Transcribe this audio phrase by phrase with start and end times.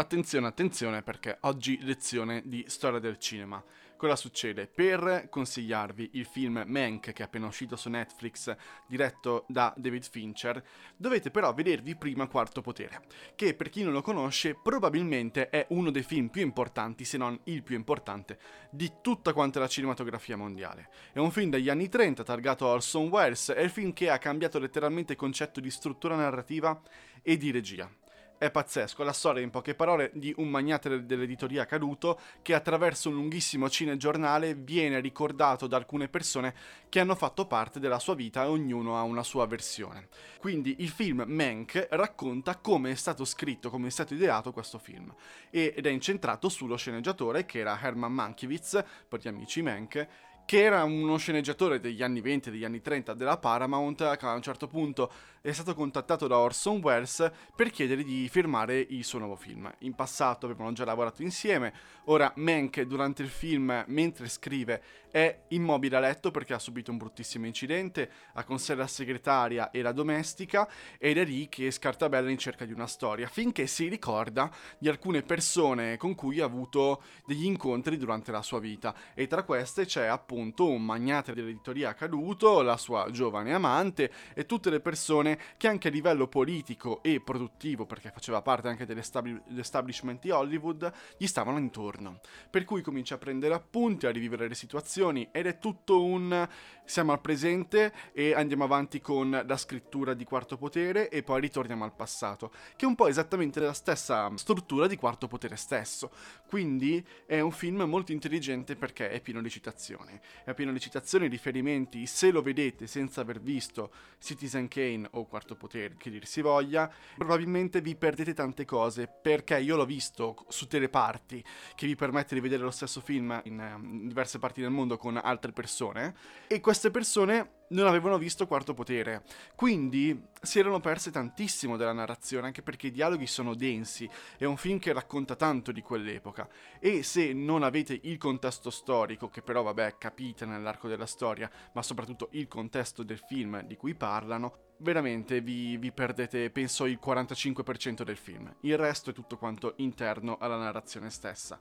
[0.00, 3.62] Attenzione, attenzione perché oggi lezione di storia del cinema.
[3.98, 4.66] Cosa succede?
[4.66, 10.64] Per consigliarvi il film Mank che è appena uscito su Netflix, diretto da David Fincher,
[10.96, 13.02] dovete però vedervi prima Quarto Potere,
[13.34, 17.38] che per chi non lo conosce probabilmente è uno dei film più importanti, se non
[17.44, 18.38] il più importante,
[18.70, 20.88] di tutta quanta la cinematografia mondiale.
[21.12, 24.58] È un film degli anni 30 targato Orson Welles, è il film che ha cambiato
[24.58, 26.80] letteralmente il concetto di struttura narrativa
[27.20, 27.99] e di regia.
[28.40, 33.16] È pazzesco, la storia in poche parole di un magnate dell'editoria caduto che attraverso un
[33.16, 36.54] lunghissimo cinegiornale viene ricordato da alcune persone
[36.88, 40.08] che hanno fatto parte della sua vita e ognuno ha una sua versione.
[40.38, 45.14] Quindi il film Mank racconta come è stato scritto, come è stato ideato questo film
[45.50, 50.08] ed è incentrato sullo sceneggiatore che era Herman Mankiewicz, per gli amici Mank,
[50.50, 54.34] che era uno sceneggiatore degli anni 20 e degli anni 30 della Paramount, che a
[54.34, 59.20] un certo punto è stato contattato da Orson Welles per chiedere di firmare il suo
[59.20, 59.72] nuovo film.
[59.78, 61.72] In passato avevano già lavorato insieme,
[62.06, 66.98] ora Mank durante il film, mentre scrive, è immobile a letto perché ha subito un
[66.98, 72.28] bruttissimo incidente, ha con sé la segretaria e la domestica ed è lì che scartabella
[72.28, 77.02] in cerca di una storia, finché si ricorda di alcune persone con cui ha avuto
[77.24, 81.92] degli incontri durante la sua vita e tra queste c'è appunto appunto un magnate dell'editoria
[81.92, 87.20] caduto, la sua giovane amante e tutte le persone che anche a livello politico e
[87.20, 92.20] produttivo, perché faceva parte anche dell'establishment di Hollywood, gli stavano intorno.
[92.48, 96.48] Per cui comincia a prendere appunti, a rivivere le situazioni ed è tutto un
[96.90, 101.84] siamo al presente e andiamo avanti con la scrittura di Quarto Potere e poi ritorniamo
[101.84, 106.10] al passato, che è un po' esattamente la stessa struttura di Quarto Potere stesso.
[106.48, 111.26] Quindi è un film molto intelligente perché è pieno di citazioni è pieno di citazioni
[111.26, 116.26] e riferimenti, se lo vedete senza aver visto Citizen Kane o Quarto Potere, che dir
[116.26, 121.96] si voglia, probabilmente vi perdete tante cose, perché io l'ho visto su teleparti, che vi
[121.96, 126.14] permette di vedere lo stesso film in, in diverse parti del mondo con altre persone,
[126.46, 129.22] e queste persone non avevano visto Quarto Potere,
[129.54, 134.08] quindi si erano perse tantissimo della narrazione, anche perché i dialoghi sono densi,
[134.38, 136.48] è un film che racconta tanto di quell'epoca,
[136.78, 141.82] e se non avete il contesto storico, che però vabbè capite nell'arco della storia, ma
[141.82, 148.02] soprattutto il contesto del film di cui parlano, veramente vi, vi, perdete, penso, il 45%
[148.02, 148.52] del film.
[148.60, 151.60] Il resto è tutto quanto interno alla narrazione stessa.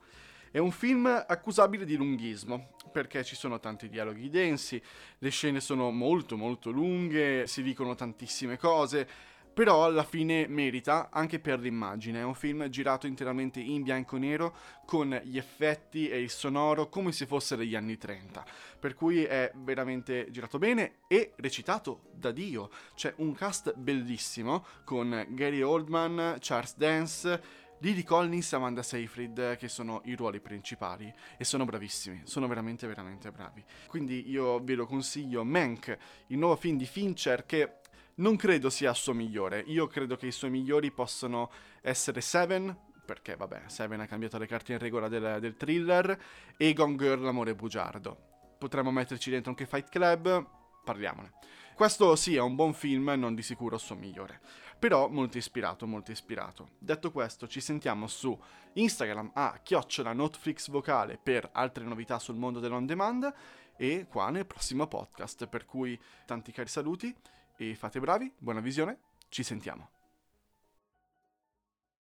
[0.51, 4.81] È un film accusabile di lunghismo, perché ci sono tanti dialoghi densi,
[5.19, 9.07] le scene sono molto molto lunghe, si dicono tantissime cose,
[9.53, 12.21] però alla fine merita anche per l'immagine.
[12.21, 14.55] È un film girato interamente in bianco e nero
[14.85, 18.45] con gli effetti e il sonoro come se fosse degli anni 30.
[18.79, 22.69] Per cui è veramente girato bene e recitato da Dio.
[22.95, 29.69] C'è un cast bellissimo con Gary Oldman, Charles Dance Lily Collins e Amanda Seyfried, che
[29.69, 33.63] sono i ruoli principali, e sono bravissimi, sono veramente veramente bravi.
[33.87, 35.97] Quindi io ve lo consiglio, Mank,
[36.27, 37.77] il nuovo film di Fincher, che
[38.15, 41.49] non credo sia il suo migliore, io credo che i suoi migliori possano
[41.81, 46.19] essere Seven, perché vabbè, Seven ha cambiato le carte in regola del, del thriller,
[46.57, 48.55] e Gone Girl, l'amore bugiardo.
[48.57, 50.45] Potremmo metterci dentro anche Fight Club,
[50.83, 51.31] parliamone.
[51.75, 54.41] Questo sì, è un buon film, non di sicuro il suo migliore.
[54.79, 56.69] Però molto ispirato, molto ispirato.
[56.79, 58.37] Detto questo, ci sentiamo su
[58.73, 63.33] Instagram a chiocciola Netflix vocale per altre novità sul mondo dell'on demand
[63.75, 65.47] e qua nel prossimo podcast.
[65.47, 67.13] Per cui tanti cari saluti
[67.57, 69.98] e fate bravi, buona visione, ci sentiamo.